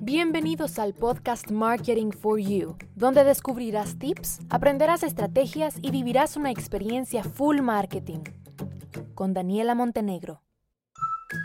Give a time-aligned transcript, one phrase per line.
[0.00, 7.22] Bienvenidos al podcast Marketing for You, donde descubrirás tips, aprenderás estrategias y vivirás una experiencia
[7.22, 8.24] full marketing.
[9.14, 10.42] Con Daniela Montenegro.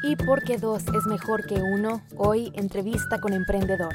[0.04, 3.94] Y porque dos es mejor que uno, hoy entrevista con emprendedor.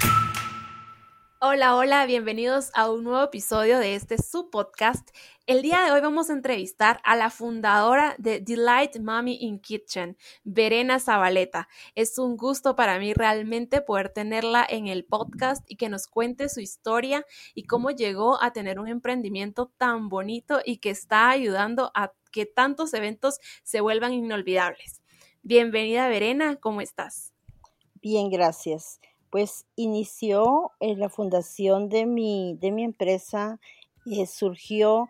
[1.40, 5.10] Hola, hola, bienvenidos a un nuevo episodio de este subpodcast.
[5.46, 10.16] El día de hoy vamos a entrevistar a la fundadora de Delight Mommy in Kitchen,
[10.42, 11.68] Verena Zabaleta.
[11.94, 16.48] Es un gusto para mí realmente poder tenerla en el podcast y que nos cuente
[16.48, 17.24] su historia
[17.54, 22.46] y cómo llegó a tener un emprendimiento tan bonito y que está ayudando a que
[22.46, 25.02] tantos eventos se vuelvan inolvidables.
[25.44, 27.32] Bienvenida, Verena, ¿cómo estás?
[28.02, 28.98] Bien, gracias
[29.30, 33.60] pues inició la fundación de mi, de mi empresa,
[34.06, 35.08] eh, surgió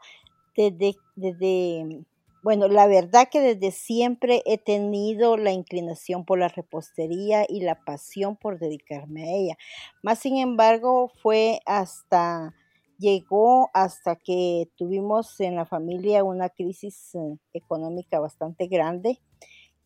[0.57, 2.05] desde, desde,
[2.43, 7.85] bueno, la verdad que desde siempre he tenido la inclinación por la repostería y la
[7.85, 9.59] pasión por dedicarme a ella.
[10.03, 12.55] Más sin embargo, fue hasta,
[12.98, 19.20] llegó hasta que tuvimos en la familia una crisis eh, económica bastante grande,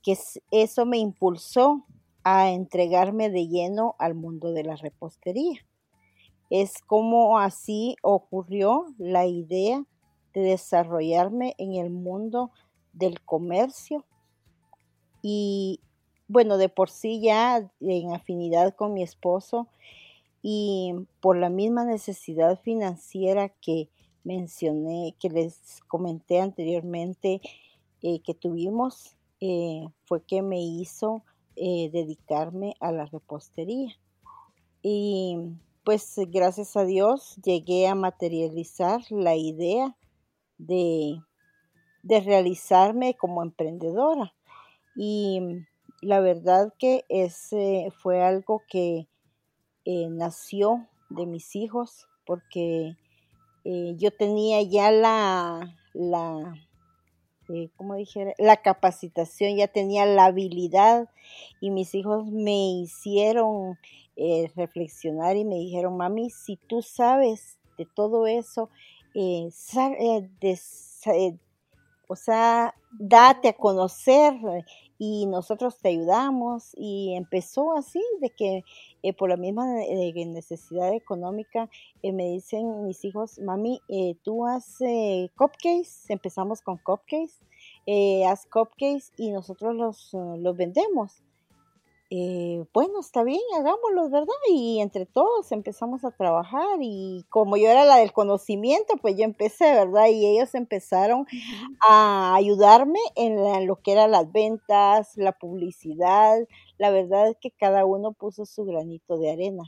[0.03, 0.17] que
[0.51, 1.85] eso me impulsó
[2.25, 5.65] a entregarme de lleno al mundo de la repostería.
[6.51, 9.85] Es como así ocurrió la idea
[10.35, 12.51] de desarrollarme en el mundo
[12.93, 14.05] del comercio
[15.23, 15.81] y
[16.29, 19.69] bueno, de por sí ya en afinidad con mi esposo
[20.43, 23.89] y por la misma necesidad financiera que
[24.25, 27.41] mencioné, que les comenté anteriormente
[28.03, 31.23] eh, que tuvimos, eh, fue que me hizo
[31.57, 33.95] eh, dedicarme a la repostería.
[34.83, 35.37] Y
[35.85, 39.97] pues gracias a Dios llegué a materializar la idea
[40.59, 41.21] de,
[42.03, 44.35] de realizarme como emprendedora.
[44.97, 45.41] Y
[46.01, 49.09] la verdad que ese fue algo que
[49.85, 52.97] eh, nació de mis hijos porque
[53.65, 56.55] eh, yo tenía ya la, la
[57.49, 61.09] eh, como dijera, la capacitación, ya tenía la habilidad
[61.61, 63.79] y mis hijos me hicieron
[64.17, 68.71] eh, reflexionar y me dijeron, mami, si tú sabes de todo eso,
[69.15, 69.49] eh,
[72.09, 74.35] o sea, date a conocer
[74.99, 78.63] y nosotros te ayudamos y empezó así de que
[79.03, 81.69] eh, por la misma eh, necesidad económica
[82.03, 83.81] eh, me dicen mis hijos, mami,
[84.23, 87.39] tú haces cupcakes, empezamos con cupcakes,
[88.27, 91.23] haz cupcakes y nosotros los, los vendemos.
[92.15, 94.35] Eh, bueno, está bien, hagámoslo, ¿verdad?
[94.51, 99.25] Y entre todos empezamos a trabajar y como yo era la del conocimiento, pues yo
[99.25, 100.09] empecé, ¿verdad?
[100.09, 101.25] Y ellos empezaron
[101.81, 106.37] a ayudarme en, lo que eran las ventas, la publicidad.
[106.77, 109.63] La verdad es que cada uno puso su granito de arena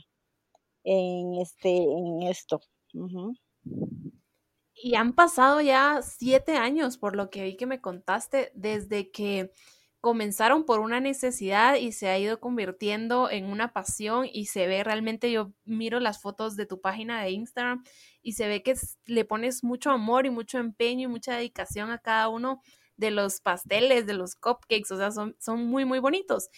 [0.83, 2.61] en, este, en esto.
[4.75, 9.51] Y han pasado ya siete años, por lo que vi que me contaste, desde que
[10.05, 14.83] comenzaron por una necesidad y se ha ido convirtiendo en una pasión y se ve
[14.83, 17.83] realmente, yo miro las fotos de tu página de Instagram
[18.21, 18.75] y se ve que
[19.07, 22.61] le pones mucho amor y mucho empeño y mucha dedicación a cada uno
[22.97, 26.49] de los pasteles, de los cupcakes, o sea, son, son muy, muy bonitos.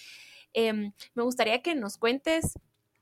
[0.51, 2.51] Em, me gustaría que nos cuentes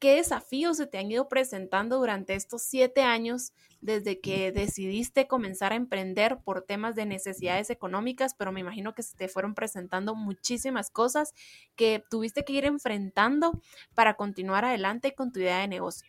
[0.05, 5.71] ¿Qué desafíos se te han ido presentando durante estos siete años desde que decidiste comenzar
[5.71, 8.35] a emprender por temas de necesidades económicas?
[8.35, 11.33] Pero me imagino que se te fueron presentando muchísimas cosas
[11.75, 13.59] que tuviste que ir enfrentando
[13.95, 16.07] para continuar adelante con tu idea de negocio.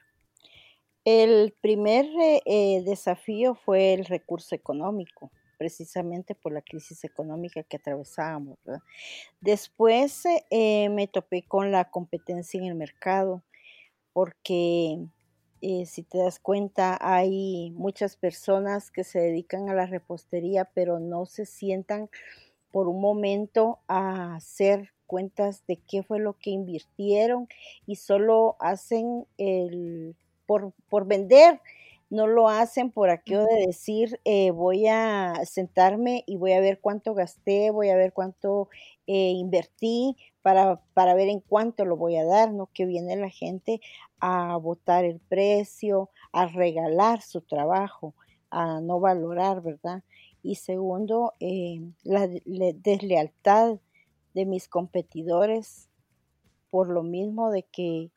[1.07, 7.79] El primer eh, eh, desafío fue el recurso económico precisamente por la crisis económica que
[7.79, 8.59] atravesábamos.
[9.41, 13.43] Después eh, me topé con la competencia en el mercado
[14.17, 14.99] porque
[15.61, 20.99] eh, si te das cuenta hay muchas personas que se dedican a la repostería pero
[20.99, 22.09] no se sientan
[22.73, 27.47] por un momento a hacer cuentas de qué fue lo que invirtieron
[27.85, 30.17] y solo hacen el
[30.47, 31.61] por, por vender
[32.09, 36.81] no lo hacen por aquello de decir eh, voy a sentarme y voy a ver
[36.81, 38.71] cuánto gasté, voy a ver cuánto
[39.07, 40.17] eh, invertí
[40.47, 42.71] para, para, ver en cuánto lo voy a dar, ¿no?
[42.73, 43.81] Que viene la gente
[44.21, 48.15] a votar el precio, a regalar su trabajo,
[48.49, 50.05] a no valorar, ¿verdad?
[50.45, 53.81] Y segundo, eh, la, deslealtad
[54.35, 55.89] de mis competidores
[56.71, 58.13] por lo mismo de que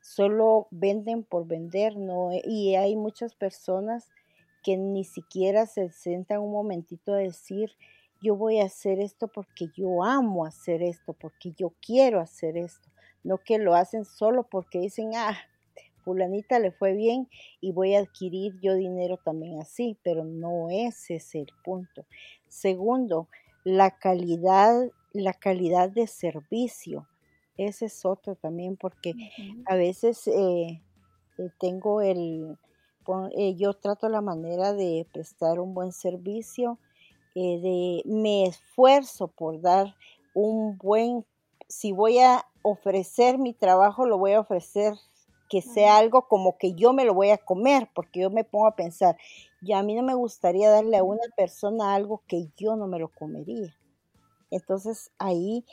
[0.00, 2.30] solo venden por vender, ¿no?
[2.32, 4.08] Y hay muchas personas
[4.62, 7.76] que ni siquiera se sientan un momentito a decir,
[8.20, 12.88] yo voy a hacer esto porque yo amo hacer esto, porque yo quiero hacer esto.
[13.24, 15.36] no que lo hacen solo porque dicen, ah,
[16.08, 17.28] fulanita le fue bien
[17.60, 22.06] y voy a adquirir yo dinero también así, pero no ese es el punto.
[22.48, 23.28] Segundo,
[23.64, 27.06] la calidad, la calidad de servicio.
[27.58, 29.14] Ese es otro también porque
[29.66, 30.80] a veces eh,
[31.38, 32.56] eh, tengo el,
[33.36, 36.78] eh, yo trato la manera de prestar un buen servicio,
[37.40, 39.94] de me esfuerzo por dar
[40.34, 41.24] un buen,
[41.68, 44.94] si voy a ofrecer mi trabajo, lo voy a ofrecer
[45.48, 48.66] que sea algo como que yo me lo voy a comer, porque yo me pongo
[48.66, 49.16] a pensar,
[49.62, 52.98] ya a mí no me gustaría darle a una persona algo que yo no me
[52.98, 53.74] lo comería.
[54.50, 55.64] Entonces ahí,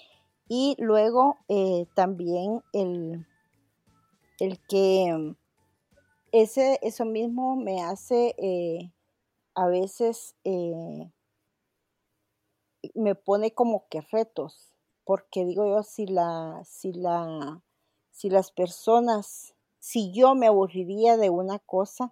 [0.48, 3.26] y luego eh, también el,
[4.40, 5.36] el que
[6.32, 8.92] ese, eso mismo me hace eh,
[9.56, 11.10] a veces, eh,
[12.94, 14.74] me pone como que retos,
[15.04, 17.62] porque digo yo, si la, si la,
[18.12, 19.56] si las personas
[19.86, 22.12] si yo me aburriría de una cosa,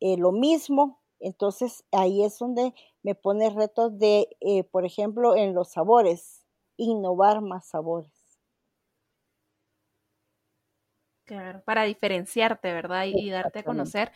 [0.00, 2.72] eh, lo mismo, entonces ahí es donde
[3.02, 6.46] me pone retos de, eh, por ejemplo, en los sabores,
[6.78, 8.10] innovar más sabores.
[11.26, 13.04] Claro, para diferenciarte, ¿verdad?
[13.04, 14.10] Y, darte a conocer.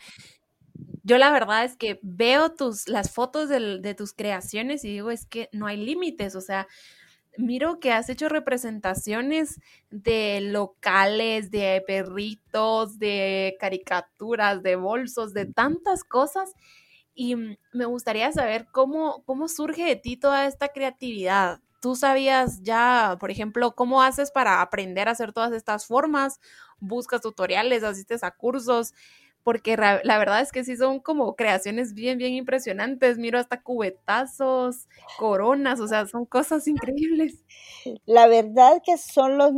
[1.03, 5.25] Yo la verdad es que veo tus, las fotos de tus creaciones y digo, es
[5.25, 6.67] que no hay límites, o sea,
[7.37, 9.59] miro que has hecho representaciones
[9.91, 16.53] de locales, de perritos, de caricaturas, de bolsos, de tantas cosas.
[17.13, 21.59] Y me gustaría saber cómo, cómo surge de ti toda esta creatividad.
[21.81, 26.39] ¿Tú sabías ya, por ejemplo, cómo haces para aprender a hacer todas estas formas?
[26.79, 28.93] ¿Buscas tutoriales, asistes a cursos?
[29.45, 33.19] Porque la verdad es que sí son como creaciones bien, bien impresionantes.
[33.19, 34.87] Miro hasta cubetazos,
[35.19, 37.43] coronas, o sea, son cosas increíbles.
[38.07, 39.51] La verdad que son los,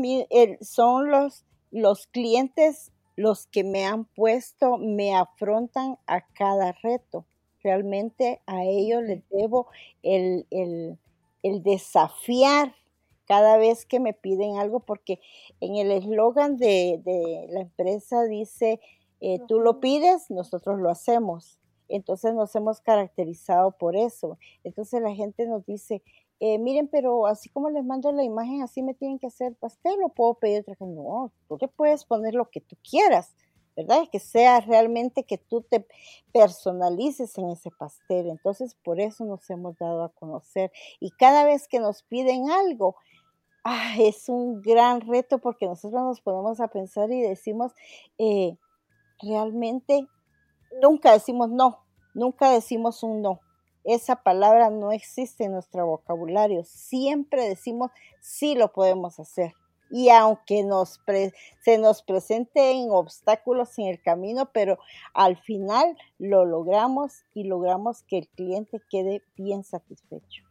[0.60, 7.25] son los, los clientes los que me han puesto, me afrontan a cada reto.
[7.63, 9.68] Realmente a ellos les debo
[10.04, 10.45] el,
[11.63, 12.75] desafiar
[13.25, 15.22] cada vez que me piden algo, porque
[15.62, 18.81] en el eslogan de, de la empresa dice,
[19.21, 21.59] eh, tú lo pides, nosotros lo hacemos.
[21.89, 24.37] Entonces nos hemos caracterizado por eso.
[24.63, 26.03] Entonces la gente nos dice,
[26.39, 29.95] eh, miren, pero así como les mando la imagen, así me tienen que hacer pastel
[30.03, 30.91] o puedo pedir otra cosa.
[30.91, 33.33] No, tú te puedes poner lo que tú quieras,
[33.75, 34.03] ¿verdad?
[34.11, 35.87] Que sea realmente que tú te
[36.33, 38.29] personalices en ese pastel.
[38.29, 40.71] Entonces por eso nos hemos dado a conocer.
[40.99, 42.97] Y cada vez que nos piden algo,
[43.63, 47.73] ah, es un gran reto porque nosotros nos ponemos a pensar y decimos,
[48.17, 48.57] eh,
[49.21, 50.07] realmente
[50.81, 51.83] nunca decimos no,
[52.13, 53.39] nunca decimos un no.
[53.83, 56.63] Esa palabra no existe en nuestro vocabulario.
[56.65, 59.53] Siempre decimos sí lo podemos hacer.
[59.89, 60.99] Y aunque nos
[61.63, 64.77] se nos presenten obstáculos en el camino, pero
[65.13, 70.46] al final lo logramos y logramos que el cliente quede bien satisfecho.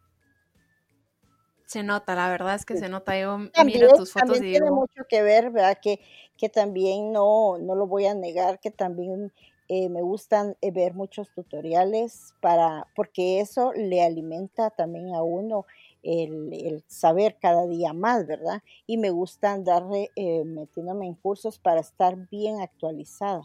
[1.66, 3.18] Se nota, la verdad es que se nota.
[3.18, 4.52] Yo miro tus fotos y digo.
[4.52, 5.78] Tiene mucho que ver, ¿verdad?
[5.82, 6.00] Que,
[6.36, 9.32] que también no, no lo voy a negar, que también
[9.68, 15.66] eh, me gustan eh, ver muchos tutoriales para, porque eso le alimenta también a uno
[16.04, 18.62] el, saber cada día más, ¿verdad?
[18.86, 23.42] Y me gusta andar eh, metiéndome en cursos para estar bien actualizada,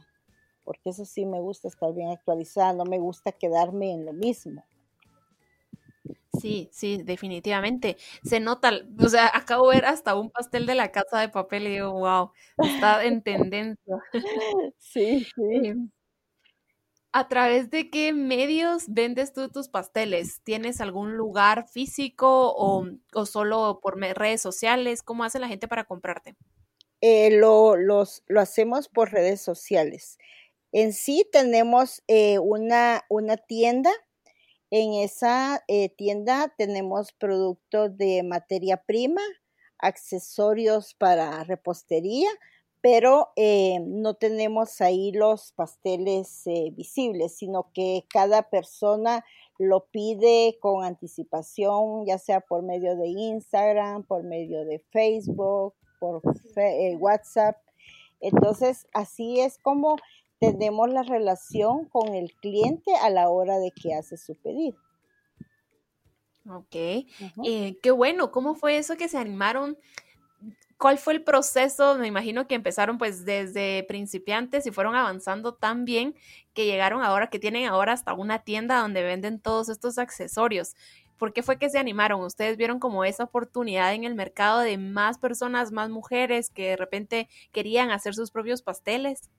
[0.64, 4.64] porque eso sí me gusta estar bien actualizada, no me gusta quedarme en lo mismo.
[6.40, 7.98] Sí, sí, definitivamente.
[8.24, 11.68] Se nota, o sea, acabo de ver hasta un pastel de la casa de papel
[11.68, 13.98] y digo, wow, está en tendencia.
[14.78, 15.74] Sí, sí.
[17.14, 20.42] ¿A través de qué medios vendes tú tus pasteles?
[20.44, 22.86] ¿Tienes algún lugar físico o,
[23.26, 25.04] solo por redes sociales?
[25.04, 26.38] ¿Cómo hace la gente para comprarte?
[27.02, 30.18] Eh, lo, los, lo hacemos por redes sociales.
[30.72, 33.92] En sí tenemos eh, una, una tienda
[34.72, 39.22] en esa eh, tienda tenemos productos de materia prima,
[39.78, 42.30] accesorios para repostería,
[42.80, 49.26] pero eh, no tenemos ahí los pasteles eh, visibles, sino que cada persona
[49.60, 56.22] lo pide con anticipación, ya sea por medio de Instagram, por medio de Facebook, por
[56.98, 57.58] WhatsApp.
[58.22, 59.98] Entonces, así es como
[60.42, 64.76] tenemos la relación con el cliente a la hora de que hace su pedido.
[66.50, 69.78] Ok, eh, qué bueno, ¿cómo fue eso que se animaron?
[70.80, 71.96] ¿Cuál fue el proceso?
[72.00, 76.16] Me imagino que empezaron pues desde principiantes y fueron avanzando tan bien
[76.56, 80.76] que llegaron ahora, que tienen ahora hasta una tienda donde venden todos estos accesorios.
[81.20, 82.22] ¿Por qué fue que se animaron?
[82.22, 86.78] ¿Ustedes vieron como esa oportunidad en el mercado de más personas, más mujeres que de
[86.78, 89.30] repente querían hacer sus propios pasteles?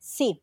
[0.00, 0.42] Sí,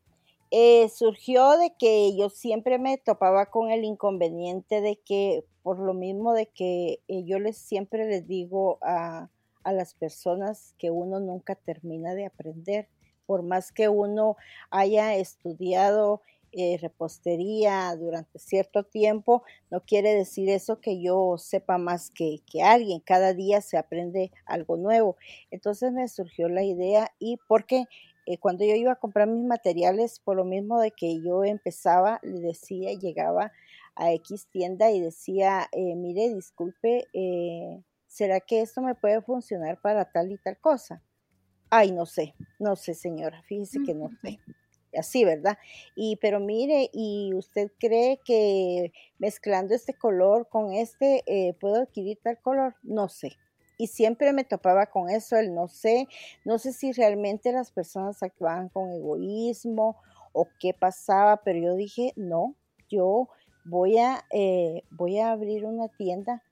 [0.50, 5.94] eh, surgió de que yo siempre me topaba con el inconveniente de que, por lo
[5.94, 9.28] mismo de que eh, yo les siempre les digo a,
[9.64, 12.88] a las personas que uno nunca termina de aprender,
[13.26, 14.36] por más que uno
[14.70, 16.22] haya estudiado
[16.52, 22.62] eh, repostería durante cierto tiempo, no quiere decir eso que yo sepa más que, que,
[22.62, 23.00] alguien.
[23.00, 25.16] Cada día se aprende algo nuevo.
[25.50, 27.84] Entonces me surgió la idea y porque
[28.32, 32.20] eh, cuando yo iba a comprar mis materiales, por lo mismo de que yo empezaba,
[32.22, 33.52] le decía, llegaba
[33.96, 37.06] a X tienda y decía, eh, mire, disculpe,
[38.06, 41.02] ¿será que esto me puede funcionar para tal y tal cosa?
[41.70, 44.38] Ay, no sé, no sé, señora, fíjese que no sé
[44.96, 45.58] así, ¿verdad?
[45.94, 52.18] Y pero mire, ¿y usted cree que mezclando este color con este eh, puedo adquirir
[52.22, 52.76] tal color?
[52.82, 53.36] No sé.
[53.78, 56.08] Y siempre me topaba con eso, el no sé,
[56.44, 59.96] no sé si realmente las personas actuaban con egoísmo
[60.32, 62.54] o qué pasaba, pero yo dije, no,
[62.88, 63.28] yo
[63.64, 66.42] voy a, eh, voy a abrir una tienda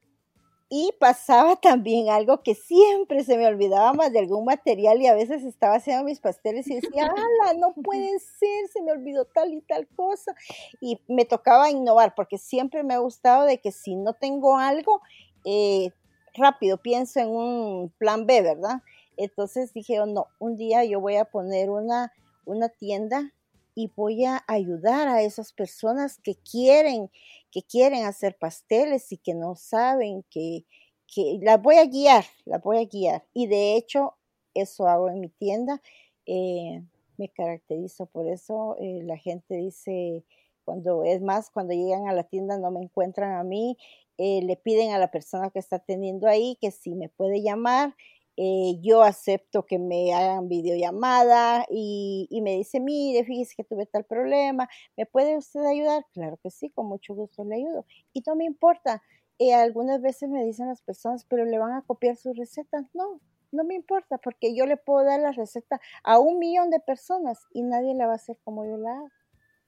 [0.68, 5.14] y pasaba también algo que siempre se me olvidaba más de algún material y a
[5.14, 8.68] veces estaba haciendo mis pasteles y decía, ¡ala, no puede ser!
[8.72, 10.34] Se me olvidó tal y tal cosa.
[10.80, 15.00] Y me tocaba innovar porque siempre me ha gustado de que si no tengo algo,
[15.44, 15.90] eh,
[16.36, 18.82] rápido pienso en un plan B, ¿verdad?
[19.16, 22.12] Entonces dije, oh, no, un día yo voy a poner una,
[22.44, 23.32] una tienda
[23.74, 27.10] y voy a ayudar a esas personas que quieren,
[27.50, 30.64] que quieren hacer pasteles y que no saben, que,
[31.06, 33.24] que las voy a guiar, las voy a guiar.
[33.34, 34.14] Y de hecho,
[34.54, 35.82] eso hago en mi tienda.
[36.24, 36.82] Eh,
[37.18, 38.76] me caracterizo por eso.
[38.80, 40.24] Eh, la gente dice,
[40.66, 43.78] cuando es más, cuando llegan a la tienda no me encuentran a mí,
[44.18, 47.94] eh, le piden a la persona que está atendiendo ahí que si me puede llamar
[48.38, 53.86] eh, yo acepto que me hagan videollamada y, y, me dice, mire, fíjese que tuve
[53.86, 56.04] tal problema, ¿me puede usted ayudar?
[56.12, 57.86] Claro que sí, con mucho gusto le ayudo.
[58.12, 59.02] Y no me importa,
[59.38, 62.84] eh, algunas veces me dicen las personas, pero le van a copiar sus recetas.
[62.94, 63.20] No,
[63.52, 67.46] no me importa, porque yo le puedo dar la receta a un millón de personas
[67.52, 69.08] y nadie la va a hacer como yo la hago.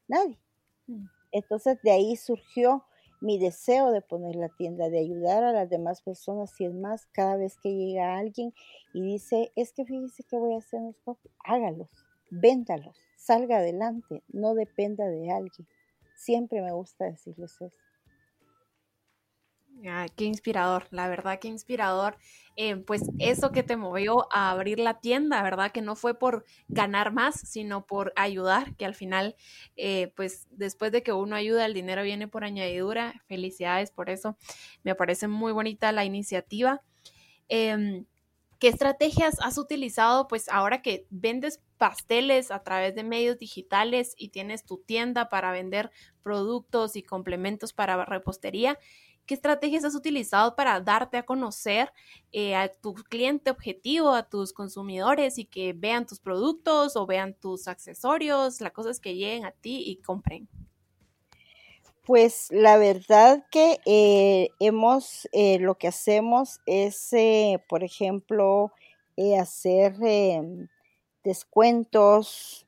[0.08, 0.38] Nadie.
[0.88, 1.06] Mm.
[1.32, 2.84] Entonces de ahí surgió
[3.20, 7.06] mi deseo de poner la tienda, de ayudar a las demás personas y es más,
[7.06, 8.52] cada vez que llega alguien
[8.92, 11.88] y dice, es que fíjese que voy a hacer unos copies, hágalos,
[12.30, 15.66] véndalos, salga adelante, no dependa de alguien.
[16.16, 17.87] Siempre me gusta decirles eso.
[19.86, 22.16] Ah, qué inspirador, la verdad, qué inspirador.
[22.56, 25.70] Eh, pues eso que te movió a abrir la tienda, ¿verdad?
[25.70, 29.36] Que no fue por ganar más, sino por ayudar, que al final,
[29.76, 33.22] eh, pues después de que uno ayuda, el dinero viene por añadidura.
[33.28, 34.36] Felicidades por eso.
[34.82, 36.82] Me parece muy bonita la iniciativa.
[37.48, 38.06] Em,
[38.60, 44.30] ¿Qué estrategias has utilizado, pues ahora que vendes pasteles a través de medios digitales y
[44.30, 45.90] tienes tu tienda para vender
[46.22, 48.78] productos y complementos para repostería?
[49.28, 51.92] ¿Qué estrategias has utilizado para darte a conocer
[52.32, 57.34] eh, a tu cliente objetivo, a tus consumidores y que vean tus productos o vean
[57.34, 58.62] tus accesorios?
[58.62, 60.48] La cosa es que lleguen a ti y compren.
[62.06, 67.10] Pues la verdad que eh, hemos, eh, lo que hacemos es,
[67.68, 68.72] por ejemplo,
[69.38, 70.68] hacer em,
[71.22, 72.64] descuentos,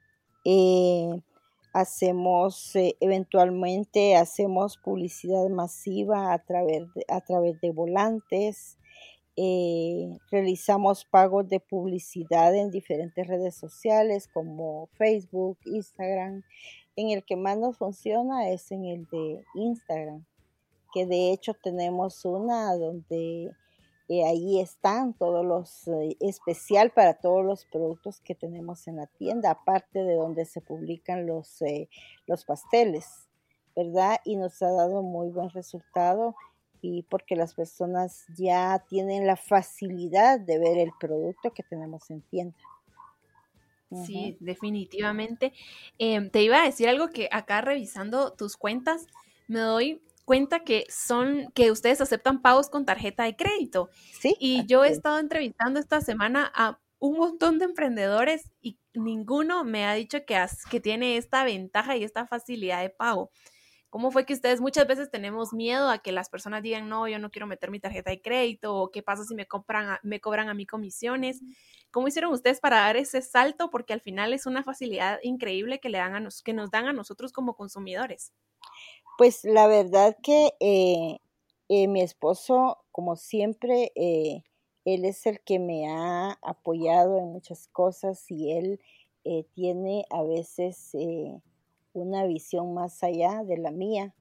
[1.72, 8.78] hacemos eh, eventualmente hacemos publicidad masiva a través de, a través de volantes
[9.36, 16.42] eh, realizamos pagos de publicidad en diferentes redes sociales como Facebook Instagram.
[16.96, 20.26] En el que más nos funciona es en el de Instagram
[20.92, 23.52] que de hecho tenemos una donde
[24.12, 29.06] eh, ahí están todos los, eh, especial para todos los productos que tenemos en la
[29.06, 31.88] tienda, aparte de donde se publican los, eh,
[32.26, 33.28] los pasteles,
[33.76, 34.18] ¿verdad?
[34.24, 36.34] Y nos ha dado muy buen resultado
[36.82, 42.22] y porque las personas ya tienen la facilidad de ver el producto que tenemos en
[42.22, 42.58] tienda.
[44.04, 45.52] Sí, definitivamente.
[45.98, 49.06] Em, te iba a decir algo que acá revisando tus cuentas,
[49.46, 53.90] me doy cuenta que son, que ustedes aceptan pagos con tarjeta de crédito.
[54.20, 54.36] Sí.
[54.38, 59.86] Y yo he estado entrevistando esta semana a un montón de emprendedores y ninguno me
[59.86, 63.32] ha dicho que, que tiene esta ventaja y esta facilidad de pago.
[63.88, 67.18] ¿Cómo fue que ustedes muchas veces tenemos miedo a que las personas digan, no, yo
[67.18, 70.48] no quiero meter mi tarjeta de crédito o qué pasa si me, compran me cobran
[70.48, 71.40] a mí comisiones?
[71.90, 73.68] ¿Cómo hicieron ustedes para dar ese salto?
[73.68, 76.86] Porque al final es una facilidad increíble que, le dan a nos, que nos dan
[76.86, 78.32] a nosotros como consumidores.
[79.20, 81.18] Pues la verdad que eh,
[81.68, 84.44] eh, mi esposo, como siempre, eh,
[84.86, 88.80] él es el que me ha apoyado en muchas cosas y él
[89.52, 90.96] tiene a veces
[91.92, 94.14] una visión más allá de la mía.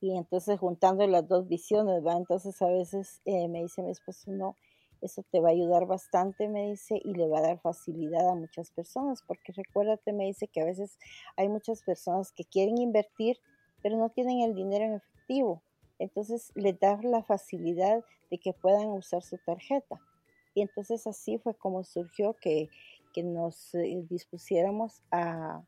[0.00, 2.16] Y entonces juntando las dos visiones, ¿va?
[2.16, 4.56] Entonces a veces me dice mi esposo, no,
[5.00, 8.34] eso te va a ayudar bastante, me dice, y le va a dar facilidad a
[8.34, 10.98] muchas personas, porque recuérdate, me dice que a veces
[11.36, 13.38] hay muchas personas que quieren invertir,
[13.82, 15.62] pero no tienen el dinero en efectivo.
[15.98, 20.00] Entonces le da la facilidad de que puedan usar su tarjeta.
[20.54, 22.68] Y entonces así fue como surgió que,
[23.16, 25.62] nos eh, dispusiéramos a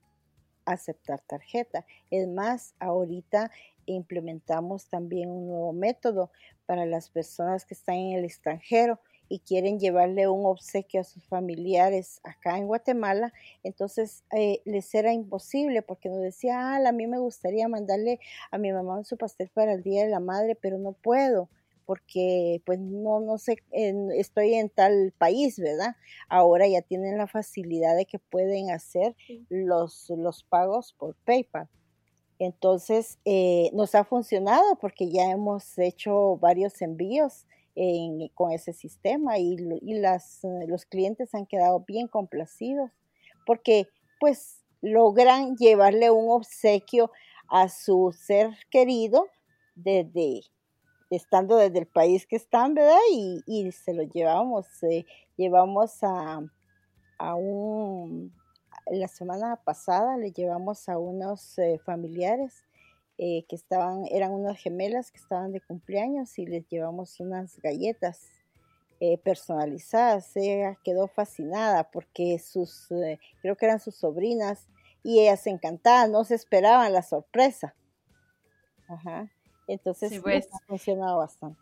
[0.64, 1.84] aceptar tarjeta.
[2.10, 3.50] Es más, ahorita
[3.86, 6.30] implementamos también un nuevo método
[6.66, 9.00] para las personas que están en el extranjero
[9.32, 15.14] y quieren llevarle un obsequio a sus familiares acá en Guatemala, entonces eh, les era
[15.14, 18.20] imposible porque nos decía, ah, a mí me gustaría mandarle
[18.50, 21.48] a mi mamá su pastel para el Día de la Madre, pero no puedo
[21.86, 25.96] porque pues no, no sé, estoy en tal país, ¿verdad?
[26.28, 29.16] Ahora ya tienen la facilidad de que pueden hacer
[29.48, 31.70] los, los pagos por PayPal.
[32.38, 37.46] Entonces, eh, nos ha funcionado porque ya hemos hecho varios envíos
[38.34, 42.90] con ese sistema y, las, eh, los clientes han quedado bien complacidos
[43.46, 43.88] porque
[44.20, 47.10] pues logran llevarle un obsequio
[47.48, 49.26] a su ser querido
[49.74, 50.42] desde
[51.10, 52.96] estando desde el país que están, ¿verdad?
[53.10, 55.04] Y, se lo llevamos, eh,
[55.36, 56.40] llevamos a,
[57.18, 58.32] a un,
[58.90, 62.64] la semana pasada le llevamos a unos eh, familiares
[63.18, 68.20] eh, que estaban, eran unas gemelas que estaban de cumpleaños y les llevamos unas galletas
[69.00, 70.36] eh, personalizadas.
[70.36, 74.68] Ella quedó fascinada porque sus, eh, creo que eran sus sobrinas,
[75.02, 77.74] y ellas encantadas, no se esperaban la sorpresa.
[78.88, 79.28] Ajá.
[79.66, 80.48] Entonces, pues.
[80.52, 81.60] ha funcionado bastante.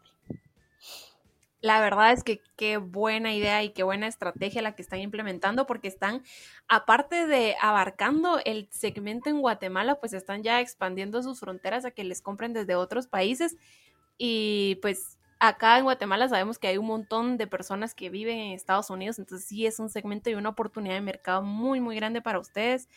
[1.62, 5.66] La verdad es que qué buena idea y qué buena estrategia la que están implementando
[5.66, 6.22] porque están,
[6.68, 12.04] aparte de abarcando el segmento en Guatemala, pues están ya expandiendo sus fronteras a que
[12.04, 13.56] les compren desde otros países.
[14.16, 18.52] Y pues acá en Guatemala sabemos que hay un montón de personas que viven en
[18.52, 22.22] Estados Unidos, entonces sí es un segmento y una oportunidad de mercado muy, muy grande
[22.22, 22.88] para ustedes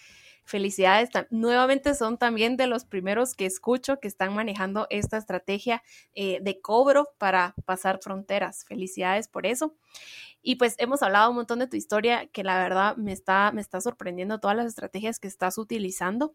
[0.45, 1.10] felicidades.
[1.29, 5.84] Nuevamente son también de los primeros que escucho que están manejando esta estrategia
[6.15, 8.65] eh, de cobro para pasar fronteras.
[8.65, 9.75] Felicidades por eso.
[10.41, 13.62] Y pues hemos hablado un montón de tu historia, que la verdad me está, me
[13.62, 16.34] está sorprendiendo todas las estrategias que estás utilizando.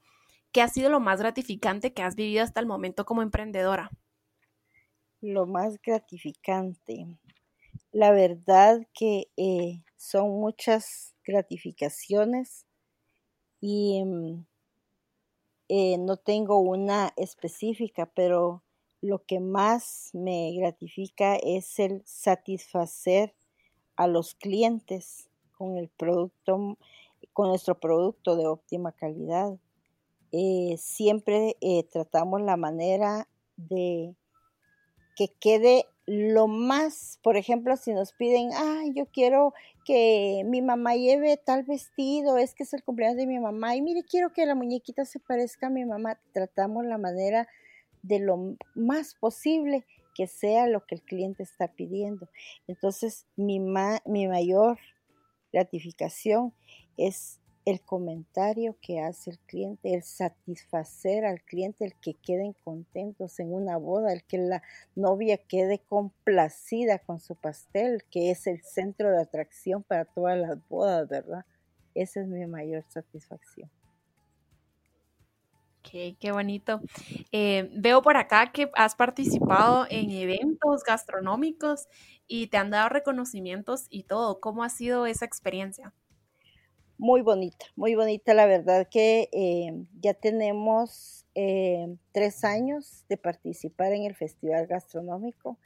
[0.53, 3.91] ¿Qué ha sido lo más gratificante que has vivido hasta el momento como emprendedora?
[5.21, 7.19] Lo más gratificante.
[7.91, 12.67] La verdad que eh, son muchas gratificaciones
[13.61, 14.47] y mm,
[15.69, 18.63] eh, no tengo una específica, pero
[19.01, 23.35] lo que más me gratifica es el satisfacer
[23.97, 26.79] a los clientes con el producto,
[27.33, 29.59] con nuestro producto de óptima calidad.
[30.31, 31.57] Eh, siempre
[31.91, 34.15] tratamos la manera de
[35.19, 39.53] que quede lo más, por ejemplo, si nos piden, ah, yo quiero
[39.85, 43.83] que mi mamá lleve tal vestido, es que es el cumpleaños de mi mamá, y
[43.83, 47.49] mire, quiero que la muñequita se parezca a mi mamá, tratamos la manera
[48.03, 52.29] de lo más posible que sea lo que el cliente está pidiendo.
[52.69, 54.79] Entonces, mi, mi mayor
[55.53, 56.55] gratificación
[56.97, 57.38] es
[57.71, 63.53] el comentario que hace el cliente, el satisfacer al cliente, el que queden contentos en
[63.53, 64.63] una boda, el que la
[64.95, 70.67] novia quede complacida con su pastel, que es el centro de atracción para todas las
[70.71, 71.45] bodas, ¿verdad?
[71.95, 73.71] Esa es mi mayor satisfacción.
[75.81, 76.81] Ok, qué bonito.
[77.33, 81.87] Eh, veo por acá que has participado en eventos gastronómicos
[82.27, 84.41] y te han dado reconocimientos y todo.
[84.41, 85.93] ¿Cómo ha sido esa experiencia?
[86.99, 88.35] Muy bonita, muy bonita.
[88.35, 95.59] La verdad que eh, ya tenemos eh, tres años de participar en el Festival Gastronómico.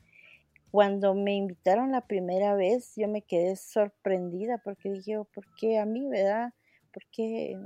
[0.71, 5.79] Cuando me invitaron la primera vez, yo me quedé sorprendida porque dije, oh, ¿por qué
[5.79, 6.53] a mí, verdad?
[6.93, 7.57] ¿Por qué?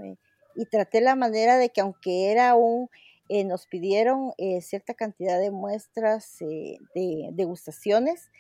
[0.55, 2.89] Y traté la manera de que aunque era un,
[3.29, 8.31] eh, nos pidieron cierta cantidad de muestras de degustaciones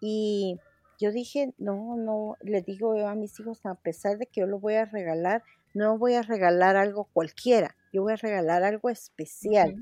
[0.00, 0.58] y
[1.00, 4.58] yo dije, no, no, le digo a mis hijos, a pesar de que yo lo
[4.58, 5.42] voy a regalar,
[5.74, 9.76] no voy a regalar algo cualquiera, yo voy a regalar algo especial,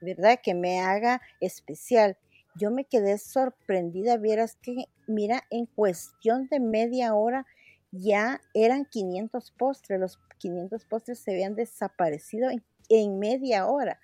[0.00, 0.38] ¿verdad?
[0.42, 2.16] Que me haga especial.
[2.54, 7.46] Yo me quedé sorprendida, vieras que, mira, en cuestión de media hora
[7.92, 14.00] ya eran 500 postres, los 500 postres se habían desaparecido en, en media hora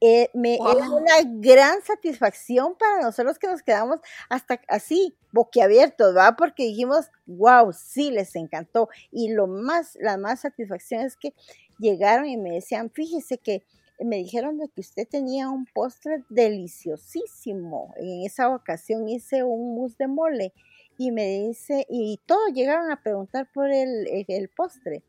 [0.00, 6.36] Eh, me, Es una gran satisfacción para nosotros que nos quedamos hasta así, boquiabiertos, ¿va?
[6.36, 8.88] Porque dijimos, wow, sí, les encantó.
[9.10, 11.34] Y lo más, la más satisfacción es que
[11.78, 13.64] llegaron y me decían, fíjese que
[14.00, 17.94] me dijeron de que usted tenía un postre deliciosísimo.
[17.96, 20.52] En esa ocasión hice un mousse de mole
[20.98, 25.02] y me dice, y todos llegaron a preguntar por el, el, postre,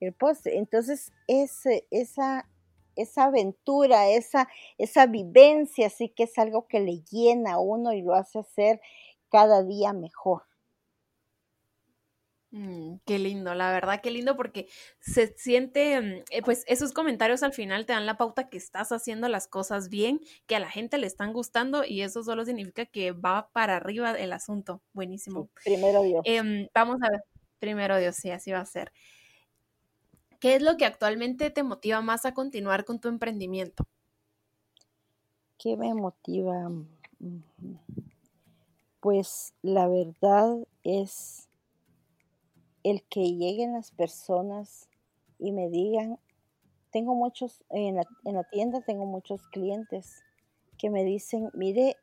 [0.00, 0.58] el postre.
[0.58, 2.46] Entonces, ese, esa,
[2.96, 8.02] esa aventura, esa, esa vivencia, sí que es algo que le llena a uno y
[8.02, 8.80] lo hace ser
[9.28, 10.42] cada día mejor.
[12.54, 14.68] Mm, qué lindo, la verdad, qué lindo porque
[15.00, 18.92] se siente, mm, eh, pues esos comentarios al final te dan la pauta que estás
[18.92, 22.84] haciendo las cosas bien, que a la gente le están gustando y eso solo significa
[22.84, 24.82] que va para arriba el asunto.
[24.92, 25.48] Buenísimo.
[25.64, 26.20] primero Dios.
[26.26, 27.22] Em, vamos a ver,
[27.58, 28.92] primero Dios, sí, así va a ser.
[30.42, 33.84] ¿Qué es lo que actualmente te motiva más a continuar con tu emprendimiento?
[35.56, 36.68] ¿Qué me motiva?
[38.98, 41.48] Pues la verdad es
[42.82, 44.88] el que lleguen las personas
[45.38, 46.18] y me digan,
[46.90, 50.24] tengo muchos, en la, en la tienda tengo muchos clientes
[50.76, 51.94] que me dicen, mire,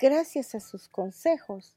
[0.00, 1.76] gracias a sus consejos,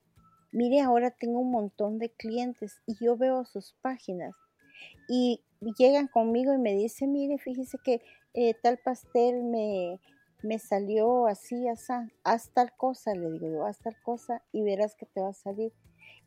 [0.52, 4.34] mire, ahora tengo un montón de clientes y yo veo sus páginas
[5.08, 5.42] y
[5.78, 8.02] llegan conmigo y me dicen, mire, fíjese que
[8.34, 10.00] eh, tal pastel me,
[10.44, 14.96] me salió así, así, haz tal cosa, le digo yo, haz tal cosa y verás
[14.96, 15.72] que te va a salir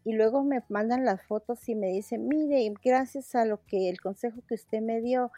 [0.05, 4.01] y luego me mandan las fotos y me dicen, mire, gracias a lo que el
[4.01, 5.31] consejo que usted me dio,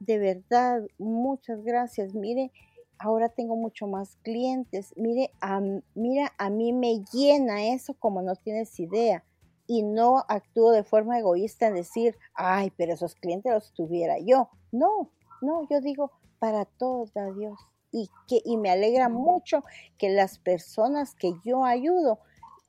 [0.00, 2.50] de verdad, muchas gracias, mire,
[2.98, 5.60] ahora tengo mucho más clientes, mire, a,
[5.94, 9.22] mira, a mí me llena eso como no tienes idea
[9.66, 14.48] y no actúo de forma egoísta en decir, ay, pero esos clientes los tuviera yo.
[14.72, 17.58] No, no, yo digo, para todos da Dios.
[17.92, 19.62] Y, que, y me alegra mucho
[19.98, 22.18] que las personas que yo ayudo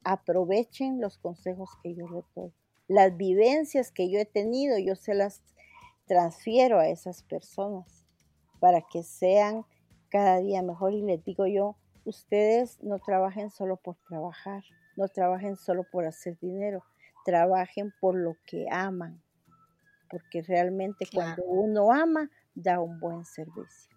[0.03, 2.53] aprovechen los consejos que yo les doy.
[2.87, 5.41] Las vivencias que yo he tenido, yo se las
[6.05, 8.05] transfiero a esas personas
[8.59, 9.65] para que sean
[10.09, 10.93] cada día mejor.
[10.93, 11.75] Y les digo yo,
[12.07, 14.63] ustedes no trabajen solo por trabajar,
[14.95, 16.83] no trabajen solo por hacer dinero,
[17.25, 19.21] trabajen por lo que aman,
[20.09, 23.95] porque realmente cuando uno ama, da un buen servicio.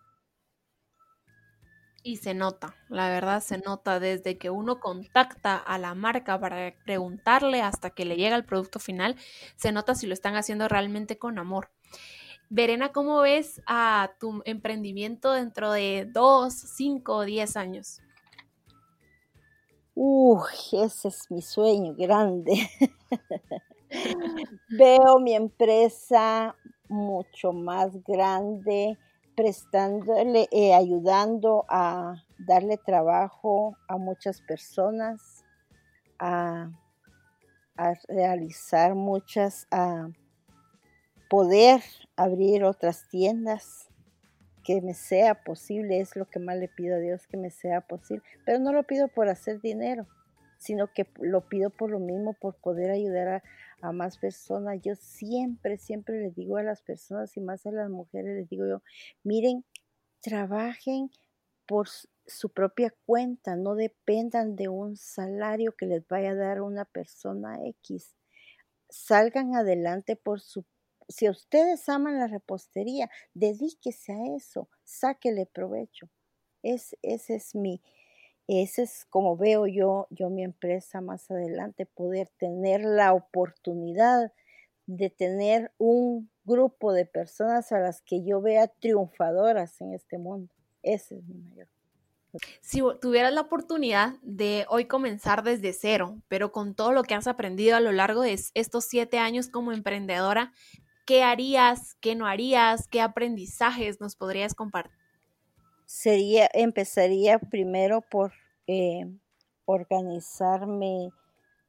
[2.03, 6.75] Y se nota, la verdad se nota desde que uno contacta a la marca para
[6.85, 9.17] preguntarle hasta que le llega el producto final,
[9.57, 11.71] se nota si lo están haciendo realmente con amor.
[12.53, 18.01] Verena, ¿cómo ves a tu emprendimiento dentro de dos, cinco o diez años?
[19.95, 22.69] Uy, ese es mi sueño grande.
[24.69, 26.57] Veo mi empresa
[26.89, 28.99] mucho más grande,
[29.37, 35.45] prestándole, eh, ayudando a darle trabajo a muchas personas,
[36.19, 36.69] a,
[38.09, 40.09] realizar muchas, a
[41.31, 41.81] poder
[42.17, 43.89] abrir otras tiendas,
[44.65, 47.81] que me sea posible, es lo que más le pido a Dios, que me sea
[47.81, 50.07] posible, pero no lo pido por hacer dinero,
[50.59, 53.43] sino que lo pido por lo mismo, por poder ayudar
[53.81, 54.79] a, más personas.
[54.83, 58.67] Yo siempre, siempre les digo a las personas y más a las mujeres, les digo
[58.67, 58.83] yo,
[59.23, 59.65] miren,
[60.21, 61.11] trabajen
[61.65, 61.89] por
[62.27, 67.57] su propia cuenta, no dependan de un salario que les vaya a dar una persona
[67.65, 68.15] X.
[68.91, 70.67] Salgan adelante por su...
[71.11, 76.09] Si ustedes aman la repostería, dedíquese a eso, sáquele provecho.
[76.63, 77.83] Es, ese es mi,
[78.47, 84.33] ese es como veo yo, yo mi empresa más adelante, poder tener la oportunidad
[84.87, 90.53] de tener un grupo de personas a las que yo vea triunfadoras en este mundo.
[90.83, 91.69] Ese es mi mayor.
[92.61, 97.27] Si tuvieras la oportunidad de hoy comenzar desde cero, pero con todo lo que has
[97.27, 100.53] aprendido a lo largo de estos siete años como emprendedora,
[101.11, 101.97] ¿qué harías?
[102.01, 102.87] ¿Qué no harías?
[102.87, 104.97] ¿Qué aprendizajes nos podrías compartir?
[105.85, 108.33] Sería, empezaría primero por
[108.69, 109.11] eh,
[109.65, 111.11] organizarme,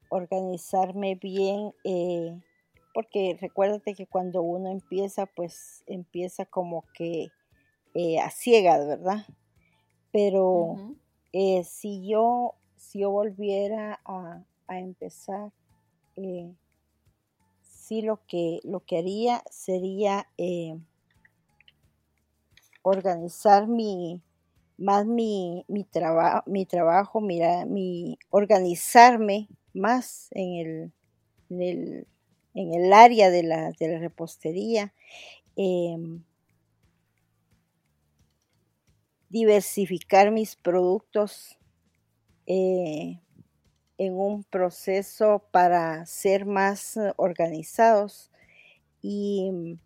[0.10, 2.40] organizarme bien, eh,
[2.94, 7.30] porque recuérdate que cuando uno empieza, pues empieza como que
[7.96, 9.26] eh, a ciegas, ¿verdad?
[10.12, 10.94] Pero
[11.64, 15.52] si yo, si yo volviera a, a empezar,
[18.00, 20.30] lo que, lo que haría sería
[22.82, 24.22] organizar mi,
[24.78, 25.86] más mi, mi,
[26.46, 30.92] mi trabajo, mira, mi organizarme más en el,
[31.50, 32.08] en el,
[32.54, 34.94] en el área de la, de la repostería.
[35.56, 36.24] Em,
[39.30, 41.58] diversificar mis productos
[42.48, 43.20] eh,
[44.02, 48.32] en un proceso para ser más organizados
[49.04, 49.78] y,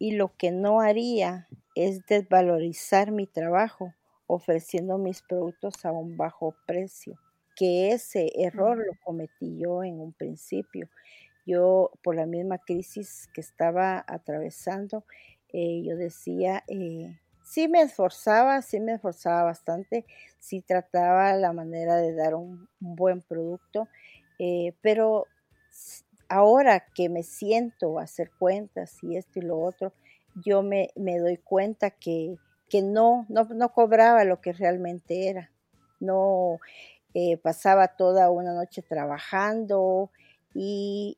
[0.00, 1.46] y lo que no haría
[1.76, 3.94] es desvalorizar mi trabajo
[4.26, 7.14] ofreciendo mis productos a un bajo precio,
[7.54, 10.88] que ese error lo cometí yo en un principio.
[11.46, 15.04] Yo, por la misma crisis que estaba atravesando,
[15.52, 17.20] eh, yo decía, eh,
[17.54, 20.04] sí me esforzaba, sí me esforzaba bastante,
[20.40, 23.86] sí trataba la manera de dar un, buen producto,
[24.40, 25.28] eh, pero
[26.28, 29.92] ahora que me siento a hacer cuentas y esto y lo otro,
[30.44, 32.38] yo me, doy cuenta que,
[32.68, 35.52] que no, no, no, cobraba lo que realmente era.
[36.00, 36.58] No
[37.14, 40.10] eh, pasaba toda una noche trabajando
[40.54, 41.16] y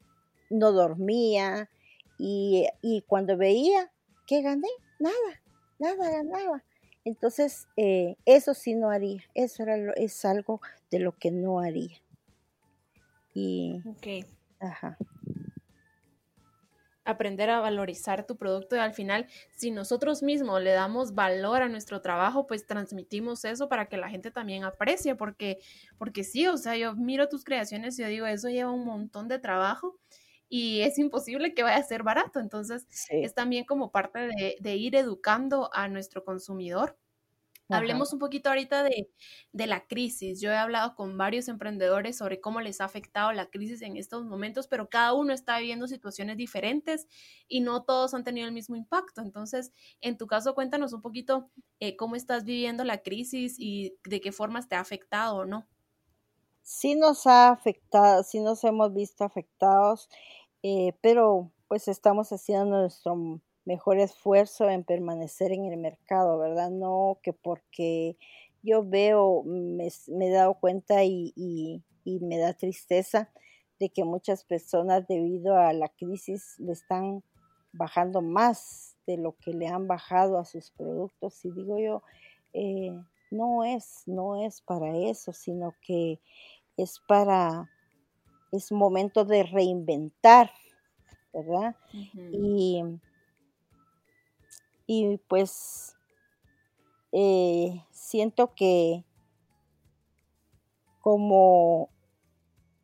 [0.50, 1.70] no dormía
[2.18, 3.90] y, y cuando veía
[4.26, 4.68] que gané,
[4.98, 5.40] nada,
[5.78, 6.62] nada ganaba.
[7.04, 10.60] Entonces, eh, eso sí no haría, eso era es algo
[10.90, 12.02] de lo que no haría.
[13.32, 14.26] Y, ok.
[14.58, 14.98] Ajá
[17.06, 21.68] aprender a valorizar tu producto y al final, si nosotros mismos le damos valor a
[21.68, 25.58] nuestro trabajo, pues transmitimos eso para que la gente también aprecie, porque,
[25.98, 29.28] porque sí, o sea, yo miro tus creaciones y yo digo, eso lleva un montón
[29.28, 29.96] de trabajo
[30.48, 34.76] y es imposible que vaya a ser barato, entonces es también como parte de, de
[34.76, 36.98] ir educando a nuestro consumidor
[37.68, 39.08] Hablemos un poquito ahorita de,
[39.52, 40.40] la crisis.
[40.40, 44.24] Yo he hablado con varios emprendedores sobre cómo les ha afectado la crisis en estos
[44.24, 47.08] momentos, pero cada uno está viviendo situaciones diferentes
[47.48, 49.20] y no todos han tenido el mismo impacto.
[49.20, 54.20] Entonces, en tu caso, cuéntanos un poquito eh, cómo estás viviendo la crisis y de
[54.20, 55.66] qué formas te ha afectado o no.
[56.68, 60.08] Sí nos ha afectado, sí nos hemos visto afectados,
[60.64, 66.70] eh, pero pues estamos haciendo nuestro mejor esfuerzo en permanecer en el mercado, ¿verdad?
[66.70, 68.16] No que porque
[68.64, 73.30] yo veo, me, he dado cuenta y, me da tristeza
[73.78, 77.22] de que muchas personas debido a la crisis le están
[77.70, 81.44] bajando más de lo que le han bajado a sus productos.
[81.44, 82.02] Y digo yo,
[82.54, 82.90] eh,
[83.30, 86.20] no es, no es para eso, sino que
[86.76, 87.70] es para,
[88.52, 90.50] es momento de reinventar,
[91.32, 91.76] ¿verdad?
[92.32, 92.82] Y
[94.86, 95.96] y pues
[97.12, 99.04] eh, siento que
[101.00, 101.90] como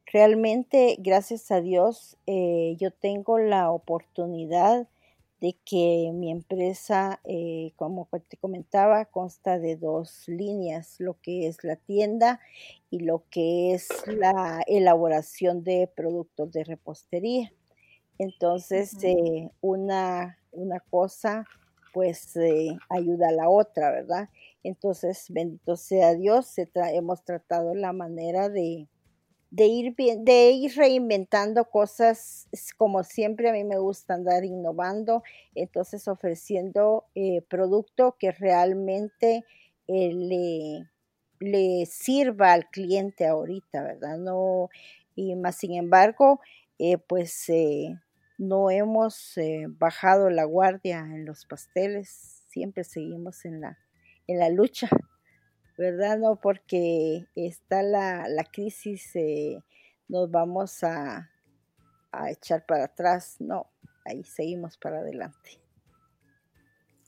[0.07, 4.89] realmente, gracias a Dios, eh, yo tengo la oportunidad
[5.43, 11.65] de que mi empresa, eh, como te comentaba, consta de dos líneas, lo que es
[11.65, 12.39] la tienda
[12.91, 17.53] y lo que es la elaboración de productos de repostería.
[18.19, 18.97] Entonces,
[19.61, 21.45] una, una cosa
[21.93, 24.29] pues eh, ayuda a la otra, ¿verdad?
[24.63, 28.87] Entonces, bendito sea Dios, hemos tratado la manera de,
[29.67, 35.23] ir, de ir reinventando cosas, como siempre a mí me gusta andar innovando,
[35.55, 39.45] entonces ofreciendo eh, producto que realmente
[39.89, 40.89] eh, le,
[41.41, 44.19] le sirva al cliente ahorita, ¿verdad?
[44.19, 44.71] No,
[45.15, 46.41] y más sin embargo,
[47.07, 47.49] pues
[48.39, 53.79] no hemos eh, bajado la guardia en los pasteles, siempre seguimos en la,
[54.27, 54.89] en la lucha,
[55.83, 56.17] ¿verdad?
[56.19, 59.61] No porque está la, la crisis, eh,
[60.07, 61.29] nos vamos a,
[62.13, 63.69] a echar para atrás, no,
[64.05, 65.62] ahí seguimos para adelante.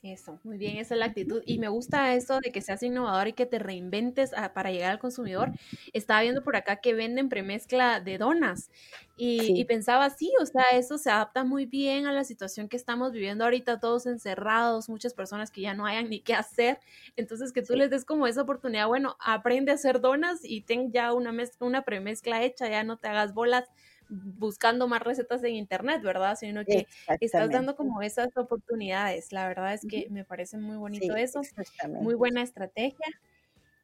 [0.04, 1.42] Eso, muy bien, esa es la actitud.
[1.46, 4.98] Y me gusta eso de que seas innovador y que te reinventes para llegar al
[4.98, 5.52] consumidor.
[5.94, 8.70] Estaba viendo por acá que venden premezcla de donas
[9.16, 13.12] y, pensaba, sí, o sea, eso se adapta muy bien a la situación que estamos
[13.12, 16.80] viviendo ahorita, todos encerrados, muchas personas que ya no hayan ni qué hacer.
[17.16, 20.92] Entonces, que tú les des como esa oportunidad, bueno, aprende a hacer donas y ten
[20.92, 23.70] ya una, mezcla, una premezcla hecha, ya no te hagas bolas
[24.08, 26.36] buscando más recetas en internet, ¿verdad?
[26.38, 26.86] Sino que
[27.20, 29.32] estás dando como esas oportunidades.
[29.32, 31.42] La verdad es que me parece muy bonito eso,
[31.88, 33.06] muy buena estrategia.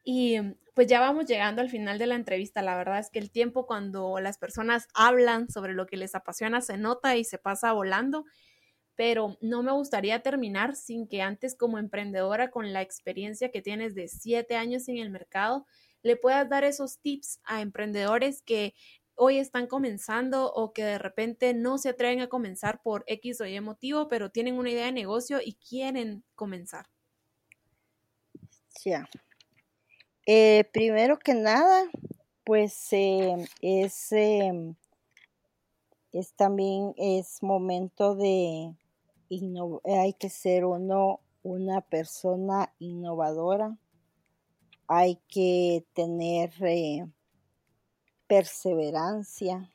[0.02, 0.38] Y
[0.74, 2.62] pues ya vamos llegando al final de la entrevista.
[2.62, 6.61] La verdad es que el tiempo cuando las personas hablan sobre lo que les apasiona
[6.62, 8.24] se nota y se pasa volando,
[8.94, 13.94] pero no me gustaría terminar sin que antes como emprendedora con la experiencia que tienes
[13.94, 15.66] de siete años en el mercado,
[16.02, 18.74] le puedas dar esos tips a emprendedores que
[19.22, 23.46] hoy están comenzando o que de repente no se atreven a comenzar por X o
[23.46, 26.87] Y motivo, pero tienen una idea de negocio y quieren comenzar?
[28.83, 29.06] Ya.
[30.26, 31.85] Eh, primero que nada,
[32.44, 34.74] pues eh, es, em,
[36.12, 38.74] es también es momento de
[39.85, 43.76] hay que ser uno una persona innovadora,
[44.87, 47.06] hay que tener eh,
[48.31, 49.69] perseverancia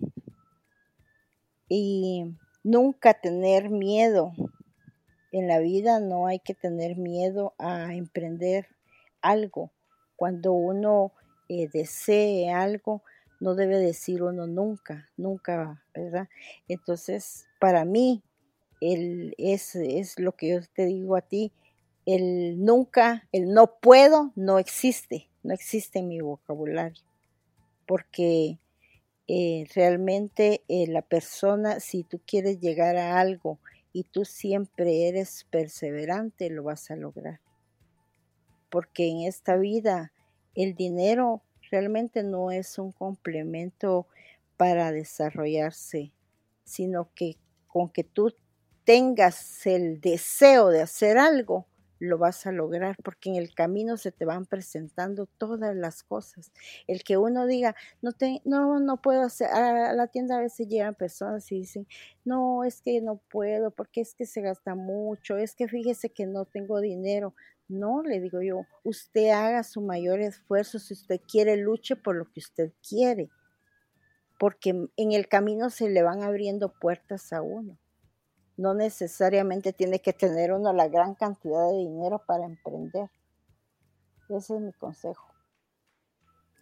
[1.68, 2.24] y
[2.64, 4.32] nunca tener miedo.
[5.34, 8.70] En la vida no hay que tener miedo a emprender
[9.22, 9.74] algo.
[10.16, 11.12] Cuando uno
[11.50, 13.04] eh, desee algo,
[13.42, 16.30] no debe decir uno nunca, nunca, ¿verdad?
[16.70, 18.24] Entonces, para mí,
[18.80, 21.52] el, es, es lo que yo te digo a ti,
[22.06, 27.04] el nunca, el no puedo, no existe, no existe en mi vocabulario,
[27.86, 28.60] porque
[29.28, 33.60] eh, realmente eh, la persona, si tú quieres llegar a algo
[33.92, 37.40] y tú siempre eres perseverante, lo vas a lograr.
[38.70, 40.12] Porque en esta vida
[40.54, 44.08] el dinero realmente no es un complemento
[44.58, 46.12] para desarrollarse,
[46.64, 48.34] sino que con que tú
[48.86, 51.66] tengas el deseo de hacer algo,
[52.00, 56.52] lo vas a lograr porque en el camino se te van presentando todas las cosas.
[56.88, 60.68] El que uno diga, no, te, no, no puedo hacer, a la tienda a veces
[60.68, 61.88] llegan personas y dicen,
[62.24, 66.26] no, es que no puedo porque es que se gasta mucho, es que fíjese que
[66.26, 67.34] no tengo dinero.
[67.68, 72.26] No, le digo yo, usted haga su mayor esfuerzo, si usted quiere, luche por lo
[72.32, 73.32] que usted quiere,
[74.40, 77.80] porque en el camino se le van abriendo puertas a uno.
[78.58, 83.10] No necesariamente tiene que tener uno la gran cantidad de dinero para emprender.
[84.30, 85.36] Ese es mi consejo.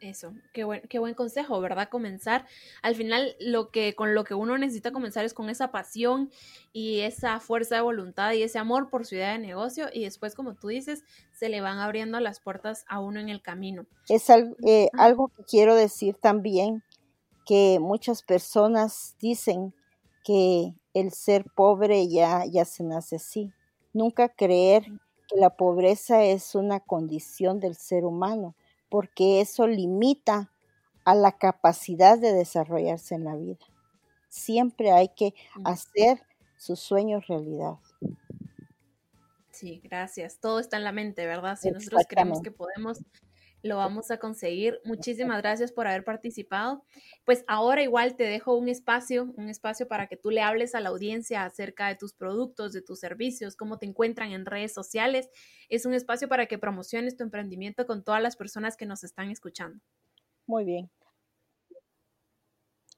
[0.03, 1.87] Eso, qué buen, qué buen consejo, ¿verdad?
[1.87, 2.45] Comenzar.
[2.81, 6.29] Al final, lo que, con lo que uno necesita comenzar es con esa pasión
[6.73, 9.87] y esa fuerza de voluntad y ese amor por su idea de negocio.
[9.93, 13.41] Y después, como tú dices, se le van abriendo las puertas a uno en el
[13.41, 13.85] camino.
[14.09, 16.83] Es algo, eh, algo que quiero decir también,
[17.45, 19.73] que muchas personas dicen
[20.25, 23.51] que el ser pobre ya, ya se nace así.
[23.93, 24.83] Nunca creer
[25.27, 28.55] que la pobreza es una condición del ser humano
[28.89, 30.51] porque eso limita
[31.03, 33.65] a la capacidad de desarrollarse en la vida.
[34.29, 36.21] Siempre hay que hacer
[36.57, 37.77] sus sueños realidad.
[39.51, 40.39] Sí, gracias.
[40.39, 41.57] Todo está en la mente, ¿verdad?
[41.59, 42.99] Si nosotros creemos que podemos,
[43.63, 44.79] lo vamos a conseguir.
[44.83, 46.83] Muchísimas gracias por haber participado.
[47.23, 50.81] Pues ahora igual te dejo un espacio, un espacio para que tú le hables a
[50.81, 55.29] la audiencia acerca de tus productos, de tus servicios, cómo te encuentran en redes sociales.
[55.69, 59.31] Es un espacio para que promociones tu emprendimiento con todas las personas que nos están
[59.31, 59.79] escuchando.
[60.45, 60.91] Muy bien.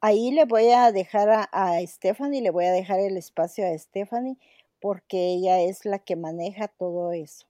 [0.01, 3.77] Ahí le voy a dejar a, a Stephanie, le voy a dejar el espacio a
[3.77, 4.37] Stephanie
[4.79, 7.47] porque ella es la que maneja todo eso.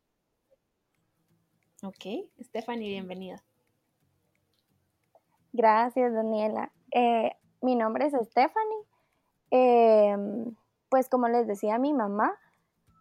[1.84, 2.06] Ok,
[2.42, 3.44] Stephanie, bienvenida.
[5.52, 6.72] Gracias, Daniela.
[6.92, 8.84] Eh, mi nombre es Stephanie.
[9.52, 10.56] Em,
[10.90, 12.34] pues como les decía mi mamá,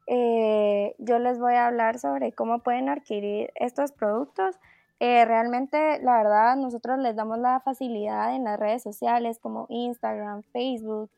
[0.06, 4.56] eh, yo les voy a hablar sobre cómo pueden adquirir estos productos.
[4.98, 10.42] Eh, realmente, la verdad, nosotros les damos la facilidad en las redes sociales como Instagram,
[10.52, 11.10] Facebook,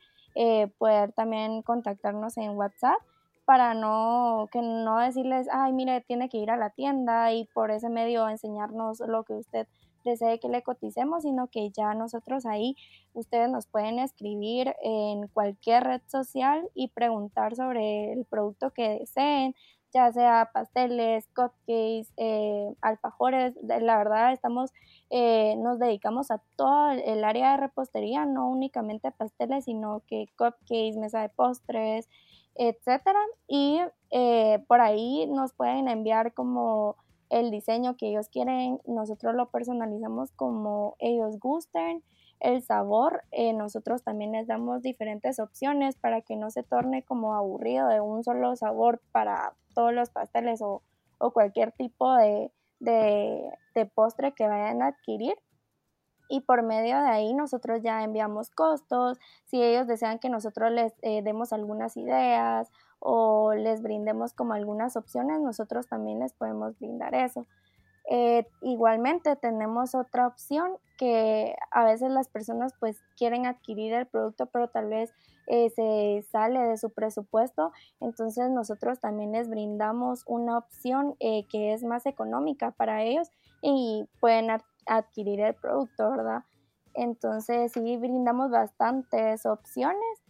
[0.78, 2.98] poder también contactarnos en WhatsApp
[3.46, 7.70] para no, que no decirles, ay, mire, tiene que ir a la tienda y por
[7.70, 9.66] ese medio enseñarnos lo que usted
[10.04, 12.76] desee que le coticemos, sino que ya nosotros ahí,
[13.14, 19.54] ustedes nos pueden escribir en cualquier red social y preguntar sobre el producto que deseen,
[19.94, 24.72] ya sea pasteles, cupcakes, eh, alfajores, la verdad estamos,
[25.10, 30.96] eh, nos dedicamos a todo el área de repostería, no únicamente pasteles, sino que cupcakes,
[30.98, 32.08] mesa de postres,
[32.58, 33.20] etcétera.
[33.46, 36.96] Y eh, por ahí nos pueden enviar como
[37.30, 42.02] el diseño que ellos quieren, nosotros lo personalizamos como ellos gusten,
[42.38, 47.34] el sabor, eh, nosotros también les damos diferentes opciones para que no se torne como
[47.34, 50.82] aburrido de un solo sabor para todos los pasteles o,
[51.32, 55.34] cualquier tipo de, de postre que vayan a adquirir
[56.28, 60.92] y por medio de ahí nosotros ya enviamos costos, si ellos desean que nosotros les
[61.02, 67.14] eh, demos algunas ideas o les brindemos como algunas opciones, nosotros también les podemos brindar
[67.14, 67.46] eso.
[68.08, 74.46] Eh, igualmente tenemos otra opción que a veces las personas pues quieren adquirir el producto
[74.46, 75.12] pero tal vez
[75.48, 81.82] eh, se sale de su presupuesto entonces nosotros también les brindamos una opción que es
[81.82, 86.44] más económica para ellos y pueden adquirir el producto, ¿verdad?
[86.94, 90.22] Entonces sí brindamos bastantes opciones.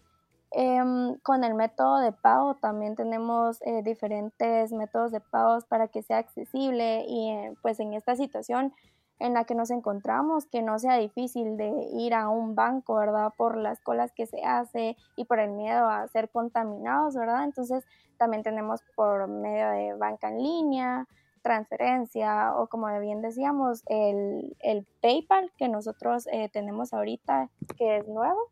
[0.52, 6.02] Em, con el método de pago también tenemos eh, diferentes métodos de pagos para que
[6.02, 8.72] sea accesible y eh, pues en esta situación
[9.18, 13.32] en la que nos encontramos, que no sea difícil de ir a un banco, ¿verdad?
[13.36, 17.44] Por las colas que se hace y por el miedo a ser contaminados, ¿verdad?
[17.44, 17.84] Entonces
[18.18, 21.06] también tenemos por medio de banca en línea,
[21.46, 24.56] transferencia o como bien decíamos, el,
[25.00, 28.50] PayPal que nosotros eh, tenemos ahorita, que es nuevo.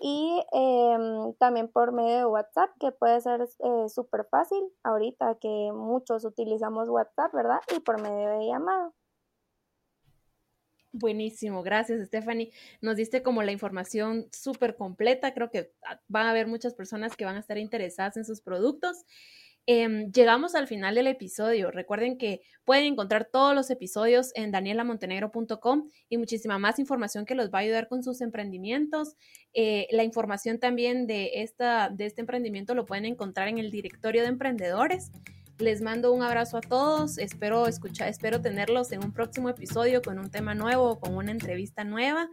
[0.00, 5.70] Y em, también por medio de WhatsApp, que puede ser eh, súper fácil ahorita que
[5.72, 7.60] muchos utilizamos WhatsApp, ¿verdad?
[7.76, 8.92] Y por medio de llamado.
[10.90, 12.50] Buenísimo, gracias Stephanie.
[12.80, 15.34] Nos diste como la información súper completa.
[15.34, 18.40] Creo que ah, van a haber muchas personas que van a estar interesadas en sus
[18.40, 19.04] productos.
[19.66, 21.70] Em, llegamos al final del episodio.
[21.70, 27.50] Recuerden que pueden encontrar todos los episodios en danielamontenegro.com y muchísima más información que los
[27.50, 29.14] va a ayudar con sus emprendimientos.
[29.54, 34.22] Eh, la información también de, esta, de este emprendimiento lo pueden encontrar en el directorio
[34.22, 35.12] de emprendedores.
[35.58, 37.18] Les mando un abrazo a todos.
[37.18, 41.84] Espero escuchar, espero tenerlos en un próximo episodio con un tema nuevo, con una entrevista
[41.84, 42.28] nueva.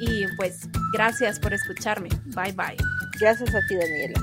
[0.00, 2.08] Y pues gracias por escucharme.
[2.34, 2.76] Bye bye.
[3.20, 4.20] Gracias a ti, Daniela.